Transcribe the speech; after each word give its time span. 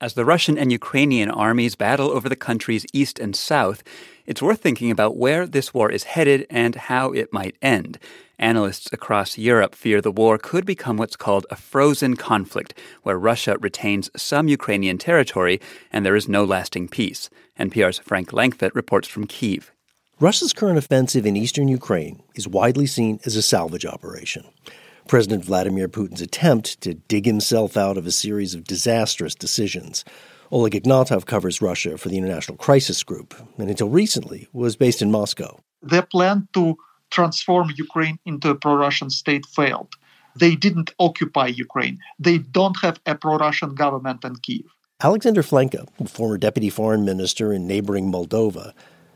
As 0.00 0.14
the 0.14 0.24
Russian 0.24 0.56
and 0.56 0.70
Ukrainian 0.70 1.28
armies 1.28 1.74
battle 1.74 2.12
over 2.12 2.28
the 2.28 2.36
country's 2.36 2.86
east 2.92 3.18
and 3.18 3.34
south, 3.34 3.82
it's 4.26 4.40
worth 4.40 4.60
thinking 4.60 4.92
about 4.92 5.16
where 5.16 5.44
this 5.44 5.74
war 5.74 5.90
is 5.90 6.04
headed 6.04 6.46
and 6.48 6.76
how 6.76 7.10
it 7.10 7.32
might 7.32 7.56
end. 7.60 7.98
Analysts 8.38 8.92
across 8.92 9.36
Europe 9.36 9.74
fear 9.74 10.00
the 10.00 10.12
war 10.12 10.38
could 10.38 10.64
become 10.64 10.98
what's 10.98 11.16
called 11.16 11.46
a 11.50 11.56
frozen 11.56 12.14
conflict, 12.14 12.74
where 13.02 13.18
Russia 13.18 13.56
retains 13.58 14.08
some 14.16 14.46
Ukrainian 14.46 14.98
territory 14.98 15.60
and 15.92 16.06
there 16.06 16.14
is 16.14 16.28
no 16.28 16.44
lasting 16.44 16.86
peace. 16.86 17.28
NPR's 17.58 17.98
Frank 17.98 18.30
Langfitt 18.30 18.76
reports 18.76 19.08
from 19.08 19.26
Kiev. 19.26 19.72
Russia's 20.20 20.52
current 20.52 20.78
offensive 20.78 21.26
in 21.26 21.36
eastern 21.36 21.66
Ukraine 21.66 22.22
is 22.36 22.46
widely 22.46 22.86
seen 22.86 23.18
as 23.24 23.34
a 23.34 23.42
salvage 23.42 23.84
operation. 23.84 24.44
President 25.08 25.42
Vladimir 25.42 25.88
Putin's 25.88 26.20
attempt 26.20 26.82
to 26.82 26.92
dig 26.92 27.24
himself 27.24 27.78
out 27.78 27.96
of 27.96 28.06
a 28.06 28.12
series 28.12 28.54
of 28.54 28.64
disastrous 28.64 29.34
decisions. 29.34 30.04
Oleg 30.52 30.74
Ignatov 30.74 31.24
covers 31.24 31.62
Russia 31.62 31.96
for 31.96 32.10
the 32.10 32.18
International 32.18 32.58
Crisis 32.58 33.02
Group, 33.02 33.34
and 33.56 33.70
until 33.70 33.88
recently 33.88 34.48
was 34.52 34.76
based 34.76 35.00
in 35.00 35.10
Moscow. 35.10 35.58
Their 35.80 36.02
plan 36.02 36.46
to 36.52 36.76
transform 37.10 37.72
Ukraine 37.76 38.18
into 38.26 38.50
a 38.50 38.54
pro 38.54 38.74
Russian 38.74 39.08
state 39.08 39.46
failed. 39.46 39.94
They 40.36 40.54
didn't 40.54 40.90
occupy 40.98 41.46
Ukraine. 41.46 41.98
They 42.18 42.38
don't 42.38 42.76
have 42.82 43.00
a 43.06 43.14
pro 43.14 43.38
Russian 43.38 43.74
government 43.74 44.24
in 44.24 44.36
Kiev. 44.36 44.66
Alexander 45.02 45.42
Flenka, 45.42 45.88
former 46.06 46.36
deputy 46.36 46.68
foreign 46.68 47.06
minister 47.06 47.50
in 47.52 47.66
neighboring 47.66 48.12
Moldova, 48.12 48.74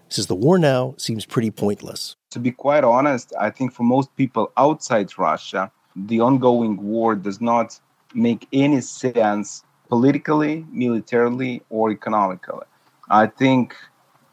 says 0.08 0.26
the 0.26 0.34
war 0.34 0.58
now 0.58 0.94
seems 0.96 1.26
pretty 1.26 1.50
pointless. 1.50 2.16
To 2.30 2.38
be 2.38 2.50
quite 2.50 2.84
honest, 2.84 3.34
I 3.38 3.50
think 3.50 3.74
for 3.74 3.82
most 3.82 4.14
people 4.16 4.52
outside 4.56 5.10
Russia, 5.18 5.70
the 5.96 6.20
ongoing 6.20 6.76
war 6.82 7.14
does 7.14 7.40
not 7.40 7.78
make 8.14 8.46
any 8.52 8.80
sense 8.80 9.64
politically, 9.88 10.64
militarily, 10.70 11.62
or 11.70 11.90
economically. 11.90 12.66
I 13.10 13.26
think 13.26 13.74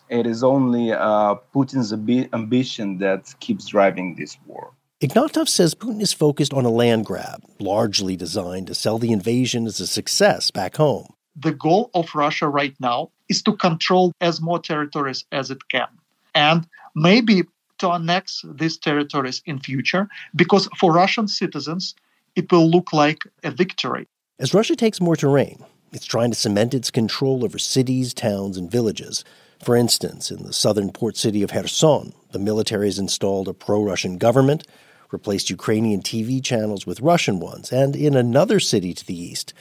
it 0.10 0.26
is 0.26 0.44
only 0.44 0.92
uh, 0.92 1.36
Putin's 1.54 1.92
ab- 1.94 2.34
ambition 2.34 2.98
that 3.00 3.34
keeps 3.40 3.68
driving 3.68 4.16
this 4.16 4.38
war. 4.46 4.72
Ignatov 5.02 5.48
says 5.48 5.76
Putin 5.76 6.02
is 6.02 6.12
focused 6.12 6.54
on 6.54 6.66
a 6.66 6.70
land 6.70 7.06
grab, 7.06 7.42
largely 7.60 8.18
designed 8.18 8.68
to 8.68 8.76
sell 8.76 8.98
the 8.98 9.12
invasion 9.12 9.66
as 9.66 9.80
a 9.80 9.88
success 9.88 10.52
back 10.52 10.76
home. 10.76 11.08
The 11.36 11.54
goal 11.54 11.90
of 11.94 12.14
Russia 12.14 12.50
right 12.50 12.76
now 12.82 13.12
is 13.30 13.42
to 13.44 13.56
control 13.56 14.12
as 14.20 14.42
more 14.42 14.60
territories 14.60 15.24
as 15.32 15.52
it 15.52 15.70
can, 15.70 15.88
and 16.36 16.68
maybe 16.96 17.44
to 17.80 17.90
annex 17.90 18.46
these 18.56 18.78
territories 18.78 19.42
in 19.46 19.60
future, 19.60 20.08
because 20.36 20.70
for 20.78 20.94
Russian 20.94 21.28
citizens, 21.28 21.96
it 22.36 22.52
will 22.52 22.70
look 22.70 22.94
like 22.94 23.20
a 23.44 23.52
victory. 23.52 24.08
As 24.40 24.54
Russia 24.54 24.76
takes 24.76 25.02
more 25.02 25.16
terrain, 25.16 25.66
it's 25.92 26.06
trying 26.06 26.32
to 26.32 26.38
cement 26.38 26.74
its 26.74 26.92
control 26.92 27.44
over 27.44 27.58
cities, 27.58 28.14
towns, 28.14 28.58
and 28.58 28.72
villages. 28.72 29.26
For 29.64 29.76
instance, 29.76 30.32
in 30.32 30.44
the 30.44 30.54
southern 30.54 30.92
port 30.92 31.18
city 31.18 31.44
of 31.44 31.52
Kherson, 31.52 32.14
the 32.32 32.40
military 32.40 32.88
has 32.88 33.00
installed 33.00 33.48
a 33.48 33.54
pro 33.54 33.84
Russian 33.84 34.18
government, 34.18 34.66
replaced 35.12 35.50
Ukrainian 35.50 36.02
TV 36.02 36.42
channels 36.44 36.86
with 36.86 37.02
Russian 37.02 37.40
ones, 37.40 37.72
and 37.72 37.96
in 37.96 38.16
another 38.16 38.60
city 38.60 38.94
to 38.94 39.06
the 39.06 39.20
east, 39.20 39.54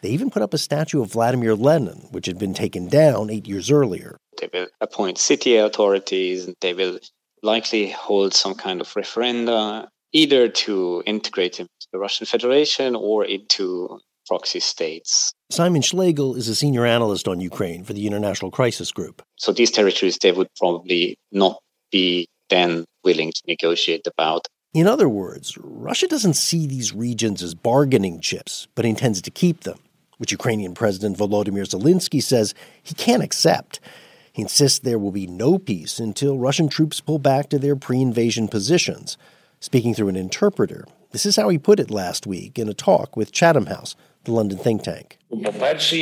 they 0.00 0.10
even 0.10 0.30
put 0.30 0.42
up 0.42 0.52
a 0.52 0.58
statue 0.58 1.00
of 1.00 1.12
Vladimir 1.12 1.54
Lenin, 1.54 2.08
which 2.10 2.26
had 2.26 2.38
been 2.38 2.54
taken 2.54 2.88
down 2.88 3.30
eight 3.30 3.46
years 3.46 3.70
earlier. 3.70 4.16
They 4.40 4.48
will 4.52 4.66
appoint 4.80 5.18
city 5.18 5.56
authorities, 5.56 6.46
and 6.46 6.56
they 6.60 6.74
will 6.74 6.98
likely 7.44 7.90
hold 7.90 8.34
some 8.34 8.54
kind 8.54 8.80
of 8.80 8.88
referenda, 8.94 9.86
either 10.12 10.48
to 10.48 11.02
integrate 11.06 11.60
into 11.60 11.70
the 11.92 11.98
Russian 11.98 12.26
Federation 12.26 12.96
or 12.96 13.24
into 13.24 14.00
proxy 14.26 14.60
states. 14.60 15.32
Simon 15.50 15.82
Schlegel 15.82 16.34
is 16.34 16.48
a 16.48 16.54
senior 16.54 16.86
analyst 16.86 17.28
on 17.28 17.40
Ukraine 17.40 17.84
for 17.84 17.92
the 17.92 18.06
International 18.06 18.50
Crisis 18.50 18.90
Group. 18.90 19.22
So 19.36 19.52
these 19.52 19.70
territories 19.70 20.18
they 20.18 20.32
would 20.32 20.48
probably 20.56 21.16
not 21.30 21.58
be 21.92 22.26
then 22.48 22.84
willing 23.04 23.30
to 23.32 23.42
negotiate 23.46 24.06
about. 24.06 24.46
In 24.72 24.86
other 24.88 25.08
words, 25.08 25.56
Russia 25.58 26.08
doesn't 26.08 26.34
see 26.34 26.66
these 26.66 26.92
regions 26.94 27.42
as 27.42 27.54
bargaining 27.54 28.20
chips, 28.20 28.66
but 28.74 28.84
intends 28.84 29.22
to 29.22 29.30
keep 29.30 29.60
them, 29.60 29.78
which 30.18 30.32
Ukrainian 30.32 30.74
President 30.74 31.16
Volodymyr 31.16 31.66
Zelensky 31.68 32.22
says 32.22 32.54
he 32.82 32.94
can't 32.94 33.22
accept. 33.22 33.78
He 34.34 34.42
insists 34.42 34.80
there 34.80 34.98
will 34.98 35.12
be 35.12 35.28
no 35.28 35.58
peace 35.58 36.00
until 36.00 36.38
Russian 36.38 36.68
troops 36.68 37.00
pull 37.00 37.20
back 37.20 37.48
to 37.50 37.58
their 37.58 37.76
pre 37.76 38.00
invasion 38.00 38.48
positions. 38.48 39.16
Speaking 39.60 39.94
through 39.94 40.08
an 40.08 40.16
interpreter, 40.16 40.86
this 41.12 41.24
is 41.24 41.36
how 41.36 41.48
he 41.50 41.56
put 41.56 41.78
it 41.78 41.88
last 41.88 42.26
week 42.26 42.58
in 42.58 42.68
a 42.68 42.74
talk 42.74 43.16
with 43.16 43.30
Chatham 43.30 43.66
House, 43.66 43.94
the 44.24 44.32
London 44.32 44.58
think 44.58 44.82
tank. 44.82 45.18
First 45.30 45.92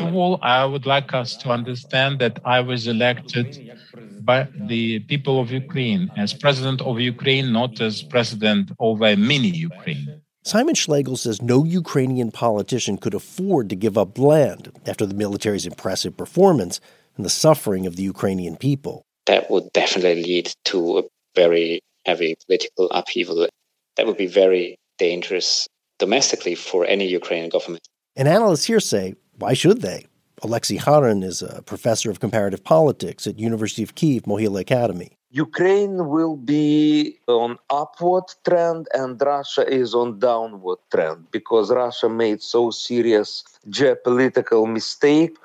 of 0.00 0.14
all, 0.14 0.38
I 0.40 0.64
would 0.64 0.86
like 0.86 1.12
us 1.12 1.36
to 1.36 1.50
understand 1.50 2.18
that 2.20 2.40
I 2.46 2.60
was 2.60 2.86
elected 2.86 3.76
by 4.22 4.48
the 4.58 5.00
people 5.00 5.38
of 5.38 5.50
Ukraine 5.50 6.10
as 6.16 6.32
president 6.32 6.80
of 6.80 6.98
Ukraine, 6.98 7.52
not 7.52 7.78
as 7.82 8.02
president 8.02 8.72
of 8.80 9.02
a 9.02 9.16
mini 9.16 9.50
Ukraine. 9.50 10.22
Simon 10.46 10.76
Schlegel 10.76 11.16
says 11.16 11.42
no 11.42 11.64
Ukrainian 11.64 12.30
politician 12.30 12.98
could 12.98 13.14
afford 13.14 13.68
to 13.68 13.74
give 13.74 13.98
up 13.98 14.16
land 14.16 14.70
after 14.86 15.04
the 15.04 15.12
military's 15.12 15.66
impressive 15.66 16.16
performance 16.16 16.80
and 17.16 17.26
the 17.26 17.30
suffering 17.30 17.84
of 17.84 17.96
the 17.96 18.04
Ukrainian 18.04 18.54
people. 18.54 19.02
That 19.26 19.50
would 19.50 19.72
definitely 19.72 20.22
lead 20.22 20.52
to 20.66 20.98
a 20.98 21.02
very 21.34 21.80
heavy 22.04 22.36
political 22.46 22.88
upheaval. 22.92 23.48
That 23.96 24.06
would 24.06 24.16
be 24.16 24.28
very 24.28 24.76
dangerous 24.98 25.66
domestically 25.98 26.54
for 26.54 26.86
any 26.86 27.08
Ukrainian 27.08 27.50
government. 27.50 27.82
And 28.14 28.28
analysts 28.28 28.66
here 28.66 28.78
say, 28.78 29.16
why 29.38 29.52
should 29.52 29.82
they? 29.82 30.06
Alexei 30.44 30.76
Haran 30.76 31.24
is 31.24 31.42
a 31.42 31.62
professor 31.62 32.08
of 32.08 32.20
comparative 32.20 32.62
politics 32.62 33.26
at 33.26 33.40
University 33.40 33.82
of 33.82 33.96
Kiev 33.96 34.22
Mohyla 34.22 34.60
Academy. 34.60 35.15
Ukraine 35.30 36.08
will 36.08 36.36
be 36.36 37.18
on 37.26 37.58
upward 37.68 38.24
trend 38.44 38.86
and 38.94 39.20
Russia 39.20 39.66
is 39.68 39.94
on 39.94 40.18
downward 40.20 40.78
trend 40.90 41.26
because 41.32 41.70
Russia 41.70 42.08
made 42.08 42.40
so 42.40 42.70
serious 42.70 43.42
geopolitical 43.68 44.70
mistake. 44.72 45.36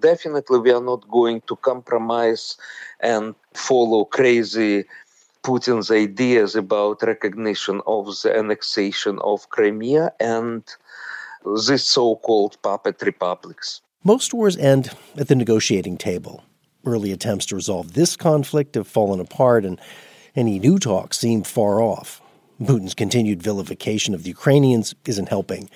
Definitely 0.00 0.60
we 0.60 0.72
are 0.72 0.82
not 0.82 1.06
going 1.10 1.42
to 1.42 1.56
compromise 1.56 2.56
and 3.00 3.34
follow 3.52 4.06
crazy 4.06 4.84
Putin's 5.44 5.90
ideas 5.90 6.54
about 6.56 7.02
recognition 7.02 7.82
of 7.86 8.06
the 8.22 8.34
annexation 8.34 9.18
of 9.22 9.48
Crimea 9.50 10.12
and 10.20 10.62
the 11.44 11.76
so 11.76 12.16
called 12.16 12.56
puppet 12.62 13.02
republics. 13.02 13.82
Most 14.04 14.32
wars 14.32 14.56
end 14.56 14.90
at 15.16 15.28
the 15.28 15.34
negotiating 15.34 15.98
table. 15.98 16.44
Early 16.84 17.12
attempts 17.12 17.46
to 17.46 17.56
resolve 17.56 17.94
this 17.94 18.16
conflict 18.16 18.74
have 18.74 18.88
fallen 18.88 19.20
apart, 19.20 19.64
and 19.64 19.80
any 20.34 20.58
new 20.58 20.78
talks 20.78 21.18
seem 21.18 21.44
far 21.44 21.80
off. 21.80 22.20
Putin's 22.60 22.94
continued 22.94 23.42
vilification 23.42 24.14
of 24.14 24.24
the 24.24 24.30
Ukrainians 24.30 24.94
isn't 25.06 25.28
helping. 25.28 25.68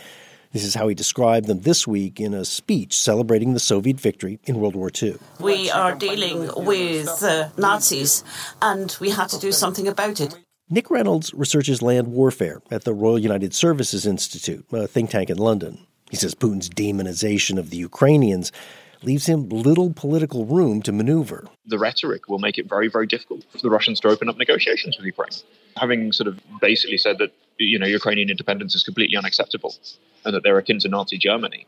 This 0.53 0.65
is 0.65 0.75
how 0.75 0.89
he 0.89 0.95
described 0.95 1.47
them 1.47 1.61
this 1.61 1.87
week 1.87 2.19
in 2.19 2.33
a 2.33 2.45
speech 2.45 2.99
celebrating 2.99 3.53
the 3.53 3.61
Soviet 3.61 4.00
victory 4.00 4.41
in 4.45 4.59
World 4.59 4.75
War 4.75 4.91
II. 4.91 5.16
We 5.39 5.71
are 5.71 5.95
dealing 5.95 6.50
with 6.56 7.22
uh, 7.22 7.50
Nazis, 7.56 8.25
and 8.62 8.97
we 9.00 9.11
had 9.11 9.28
to 9.31 9.39
do 9.39 9.53
something 9.53 9.87
about 9.87 10.21
it. 10.21 10.39
Nick 10.69 10.91
Reynolds 10.91 11.33
researches 11.34 11.83
land 11.83 12.09
warfare 12.09 12.61
at 12.71 12.84
the 12.84 12.95
Royal 12.95 13.19
United 13.19 13.54
Services 13.54 14.07
Institute, 14.07 14.65
a 14.72 14.86
think 14.86 15.10
tank 15.10 15.30
in 15.30 15.36
London. 15.39 15.86
He 16.10 16.16
says 16.16 16.34
Putin's 16.34 16.69
demonization 16.69 17.59
of 17.59 17.71
the 17.71 17.77
Ukrainians 17.77 18.51
leaves 19.06 19.26
him 19.26 19.48
little 19.48 19.92
political 19.92 20.44
room 20.44 20.82
to 20.82 20.92
maneuver. 20.92 21.47
The 21.64 21.78
rhetoric 21.78 22.28
will 22.28 22.41
make 22.41 22.58
it 22.58 22.68
very, 22.68 22.88
very 22.88 23.06
difficult 23.06 23.44
for 23.50 23.58
the 23.58 23.70
Russians 23.70 24.00
to 24.00 24.08
open 24.08 24.28
up 24.28 24.36
negotiations 24.36 24.98
with 24.98 25.06
Ukraine. 25.06 25.30
Having 25.76 26.12
sort 26.12 26.26
of 26.26 26.41
basically 26.60 26.98
said 26.98 27.18
that 27.18 27.32
you 27.58 27.78
know 27.78 27.86
Ukrainian 27.86 28.28
independence 28.28 28.74
is 28.74 28.82
completely 28.82 29.16
unacceptable 29.16 29.74
and 30.24 30.34
that 30.34 30.42
they're 30.42 30.58
akin 30.58 30.80
to 30.80 30.88
Nazi 30.88 31.16
Germany, 31.16 31.66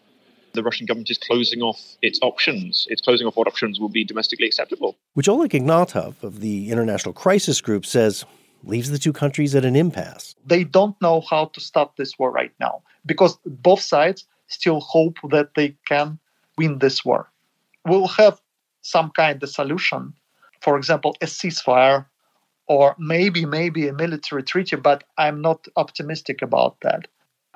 the 0.53 0.63
Russian 0.63 0.87
government 0.87 1.11
is 1.11 1.19
closing 1.19 1.63
off 1.63 1.81
its 2.03 2.19
options. 2.23 2.87
It's 2.91 3.01
closing 3.01 3.27
off 3.27 3.37
what 3.37 3.47
options 3.47 3.79
will 3.79 3.89
be 3.89 4.05
domestically 4.05 4.47
acceptable. 4.47 4.97
Which 5.15 5.29
Oleg 5.29 5.53
Ignatov 5.53 6.23
of 6.23 6.41
the 6.41 6.71
International 6.71 7.15
Crisis 7.15 7.61
Group 7.61 7.87
says 7.87 8.25
leaves 8.65 8.91
the 8.91 8.99
two 8.99 9.13
countries 9.13 9.55
at 9.55 9.65
an 9.65 9.77
impasse. 9.77 10.35
They 10.45 10.65
don't 10.65 11.01
know 11.01 11.21
how 11.21 11.47
to 11.47 11.61
stop 11.61 11.97
this 11.97 12.19
war 12.19 12.33
right 12.33 12.53
now 12.59 12.83
because 13.07 13.39
both 13.47 13.81
sides 13.81 14.27
still 14.49 14.81
hope 14.81 15.19
that 15.31 15.55
they 15.55 15.77
can 15.87 16.19
win 16.59 16.79
this 16.79 17.05
war. 17.05 17.31
We'll 17.87 18.09
have 18.09 18.41
some 18.83 19.11
kind 19.11 19.43
of 19.43 19.49
solution, 19.49 20.15
for 20.61 20.77
example, 20.77 21.17
a 21.23 21.27
ceasefire 21.27 22.07
or 22.67 22.95
maybe, 22.99 23.47
maybe 23.47 23.89
a 23.89 23.93
military 23.93 24.43
treaty, 24.43 24.77
but 24.77 25.05
I'm 25.17 25.41
not 25.41 25.67
optimistic 25.77 26.43
about 26.43 26.77
that. 26.83 27.09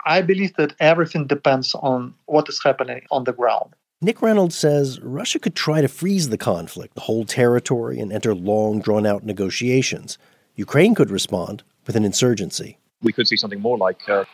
I 0.04 0.22
believe 0.22 0.54
that 0.56 0.74
everything 0.80 1.26
depends 1.26 1.74
on 1.74 2.14
what 2.26 2.48
is 2.48 2.60
happening 2.64 3.02
on 3.10 3.24
the 3.24 3.32
ground. 3.32 3.74
Nick 4.00 4.20
Reynolds 4.20 4.56
says 4.56 5.00
Russia 5.00 5.38
could 5.38 5.54
try 5.54 5.80
to 5.80 5.86
freeze 5.86 6.28
the 6.30 6.38
conflict, 6.38 6.98
hold 6.98 7.28
territory, 7.28 8.00
and 8.00 8.12
enter 8.12 8.34
long, 8.34 8.80
drawn 8.80 9.06
out 9.06 9.22
negotiations. 9.22 10.18
Ukraine 10.56 10.94
could 10.94 11.10
respond 11.10 11.62
with 11.86 11.94
an 11.94 12.04
insurgency. 12.04 12.78
We 13.02 13.12
could 13.12 13.28
see 13.28 13.36
something 13.36 13.60
more 13.60 13.78
like, 13.78 14.08
uh, 14.08 14.24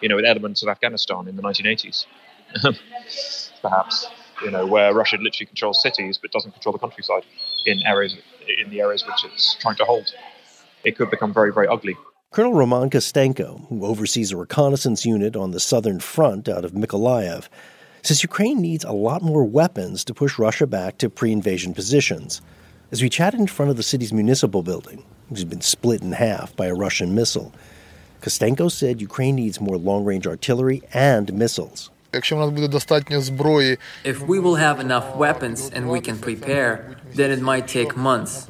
you 0.00 0.08
know, 0.08 0.16
with 0.16 0.24
elements 0.24 0.62
of 0.62 0.68
Afghanistan 0.68 1.26
in 1.26 1.34
the 1.34 1.42
1980s, 1.42 2.06
perhaps. 3.62 4.08
You 4.42 4.50
know, 4.50 4.66
where 4.66 4.94
Russia 4.94 5.16
literally 5.16 5.46
controls 5.46 5.82
cities 5.82 6.18
but 6.20 6.32
doesn't 6.32 6.52
control 6.52 6.72
the 6.72 6.78
countryside 6.78 7.24
in 7.66 7.82
areas 7.86 8.16
in 8.62 8.70
the 8.70 8.80
areas 8.80 9.04
which 9.06 9.24
it's 9.24 9.54
trying 9.56 9.76
to 9.76 9.84
hold. 9.84 10.12
It 10.82 10.96
could 10.96 11.10
become 11.10 11.34
very, 11.34 11.52
very 11.52 11.68
ugly. 11.68 11.96
Colonel 12.32 12.54
Roman 12.54 12.88
Kostenko, 12.88 13.66
who 13.68 13.84
oversees 13.84 14.32
a 14.32 14.36
reconnaissance 14.36 15.04
unit 15.04 15.36
on 15.36 15.50
the 15.50 15.60
southern 15.60 16.00
front 16.00 16.48
out 16.48 16.64
of 16.64 16.72
Mykolaiv, 16.72 17.48
says 18.02 18.22
Ukraine 18.22 18.60
needs 18.60 18.84
a 18.84 18.92
lot 18.92 19.20
more 19.20 19.44
weapons 19.44 20.04
to 20.04 20.14
push 20.14 20.38
Russia 20.38 20.66
back 20.66 20.96
to 20.98 21.10
pre 21.10 21.32
invasion 21.32 21.74
positions. 21.74 22.40
As 22.92 23.02
we 23.02 23.08
chatted 23.08 23.40
in 23.40 23.46
front 23.46 23.70
of 23.70 23.76
the 23.76 23.82
city's 23.82 24.12
municipal 24.12 24.62
building, 24.62 25.04
which 25.28 25.40
has 25.40 25.44
been 25.44 25.60
split 25.60 26.02
in 26.02 26.12
half 26.12 26.56
by 26.56 26.66
a 26.66 26.74
Russian 26.74 27.14
missile, 27.14 27.52
Kostenko 28.20 28.70
said 28.70 29.00
Ukraine 29.00 29.36
needs 29.36 29.60
more 29.60 29.76
long 29.76 30.04
range 30.04 30.26
artillery 30.26 30.82
and 30.92 31.32
missiles. 31.32 31.90
If 34.04 34.20
we 34.22 34.38
will 34.40 34.56
have 34.56 34.80
enough 34.80 35.16
weapons 35.16 35.70
and 35.70 35.88
we 35.88 36.00
can 36.00 36.18
prepare, 36.18 36.96
then 37.14 37.30
it 37.30 37.40
might 37.40 37.68
take 37.68 37.96
months. 37.96 38.46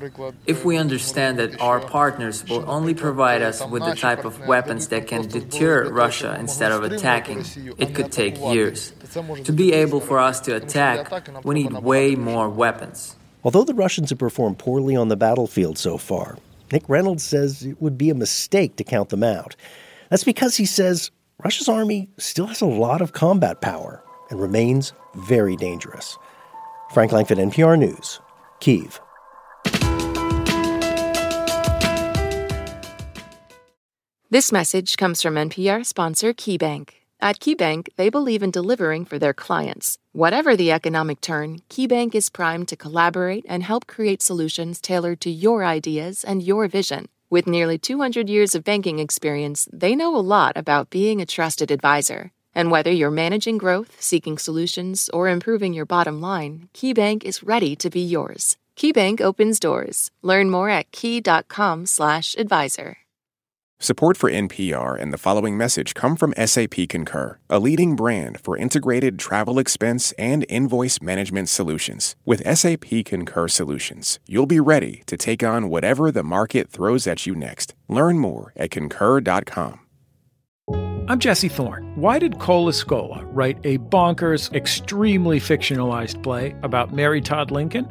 If 0.46 0.64
we 0.64 0.76
understand 0.76 1.38
that 1.38 1.60
our 1.60 1.80
partners 1.80 2.44
will 2.48 2.64
only 2.68 2.94
provide 2.94 3.42
us 3.42 3.64
with 3.66 3.84
the 3.84 3.94
type 3.94 4.24
of 4.24 4.46
weapons 4.46 4.88
that 4.88 5.06
can 5.06 5.28
deter 5.28 5.88
Russia 5.90 6.36
instead 6.38 6.72
of 6.72 6.82
attacking, 6.84 7.44
it 7.78 7.94
could 7.94 8.12
take 8.12 8.38
years. 8.38 8.92
To 9.44 9.52
be 9.52 9.72
able 9.72 10.00
for 10.00 10.18
us 10.18 10.40
to 10.40 10.56
attack, 10.56 11.44
we 11.44 11.54
need 11.54 11.72
way 11.72 12.14
more 12.14 12.48
weapons. 12.48 13.16
Although 13.42 13.64
the 13.64 13.74
Russians 13.74 14.10
have 14.10 14.18
performed 14.18 14.58
poorly 14.58 14.94
on 14.96 15.08
the 15.08 15.16
battlefield 15.16 15.78
so 15.78 15.96
far, 15.96 16.36
Nick 16.72 16.88
Reynolds 16.88 17.24
says 17.24 17.64
it 17.64 17.80
would 17.80 17.98
be 17.98 18.10
a 18.10 18.14
mistake 18.14 18.76
to 18.76 18.84
count 18.84 19.08
them 19.08 19.24
out. 19.24 19.56
That's 20.10 20.24
because 20.24 20.56
he 20.56 20.66
says 20.66 21.10
Russia's 21.42 21.68
army 21.70 22.10
still 22.18 22.48
has 22.48 22.60
a 22.60 22.66
lot 22.66 23.00
of 23.00 23.12
combat 23.12 23.62
power 23.62 24.02
and 24.28 24.40
remains 24.40 24.92
very 25.14 25.56
dangerous. 25.56 26.18
Frank 26.92 27.12
Langfitt, 27.12 27.38
NPR 27.38 27.78
News, 27.78 28.20
Kiev. 28.60 29.00
This 34.28 34.52
message 34.52 34.96
comes 34.96 35.22
from 35.22 35.34
NPR 35.34 35.84
sponsor 35.84 36.34
KeyBank. 36.34 36.90
At 37.22 37.40
KeyBank, 37.40 37.88
they 37.96 38.10
believe 38.10 38.42
in 38.42 38.50
delivering 38.50 39.06
for 39.06 39.18
their 39.18 39.34
clients. 39.34 39.98
Whatever 40.12 40.56
the 40.56 40.70
economic 40.70 41.20
turn, 41.20 41.60
KeyBank 41.70 42.14
is 42.14 42.28
primed 42.28 42.68
to 42.68 42.76
collaborate 42.76 43.46
and 43.48 43.62
help 43.62 43.86
create 43.86 44.20
solutions 44.20 44.80
tailored 44.80 45.20
to 45.22 45.30
your 45.30 45.64
ideas 45.64 46.22
and 46.22 46.42
your 46.42 46.68
vision. 46.68 47.08
With 47.30 47.46
nearly 47.46 47.78
200 47.78 48.28
years 48.28 48.54
of 48.56 48.64
banking 48.64 48.98
experience, 48.98 49.68
they 49.72 49.94
know 49.94 50.16
a 50.16 50.18
lot 50.18 50.56
about 50.56 50.90
being 50.90 51.20
a 51.20 51.26
trusted 51.26 51.70
advisor. 51.70 52.32
And 52.56 52.72
whether 52.72 52.90
you're 52.90 53.12
managing 53.12 53.56
growth, 53.56 54.02
seeking 54.02 54.36
solutions, 54.36 55.08
or 55.12 55.28
improving 55.28 55.72
your 55.72 55.86
bottom 55.86 56.20
line, 56.20 56.68
KeyBank 56.74 57.22
is 57.22 57.44
ready 57.44 57.76
to 57.76 57.88
be 57.88 58.00
yours. 58.00 58.56
KeyBank 58.76 59.20
opens 59.20 59.60
doors. 59.60 60.10
Learn 60.22 60.50
more 60.50 60.70
at 60.70 60.90
key.com/advisor. 60.90 62.96
Support 63.82 64.18
for 64.18 64.30
NPR 64.30 65.00
and 65.00 65.10
the 65.10 65.16
following 65.16 65.56
message 65.56 65.94
come 65.94 66.14
from 66.14 66.34
SAP 66.36 66.86
Concur, 66.90 67.38
a 67.48 67.58
leading 67.58 67.96
brand 67.96 68.38
for 68.38 68.54
integrated 68.54 69.18
travel 69.18 69.58
expense 69.58 70.12
and 70.18 70.44
invoice 70.50 71.00
management 71.00 71.48
solutions. 71.48 72.14
With 72.26 72.46
SAP 72.58 73.06
Concur 73.06 73.48
solutions, 73.48 74.20
you'll 74.26 74.44
be 74.44 74.60
ready 74.60 75.02
to 75.06 75.16
take 75.16 75.42
on 75.42 75.70
whatever 75.70 76.12
the 76.12 76.22
market 76.22 76.68
throws 76.68 77.06
at 77.06 77.24
you 77.24 77.34
next. 77.34 77.74
Learn 77.88 78.18
more 78.18 78.52
at 78.54 78.70
concur.com. 78.70 79.80
I'm 81.08 81.18
Jesse 81.18 81.48
Thorne. 81.48 81.90
Why 81.96 82.18
did 82.18 82.38
Cole 82.38 82.68
Escola 82.68 83.26
write 83.32 83.58
a 83.64 83.78
bonkers, 83.78 84.52
extremely 84.52 85.40
fictionalized 85.40 86.22
play 86.22 86.54
about 86.62 86.92
Mary 86.92 87.22
Todd 87.22 87.50
Lincoln? 87.50 87.90